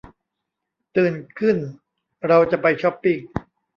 [0.95, 1.57] ตื่นขึ้น
[2.27, 3.17] เราจะไปช็อปปิ้ง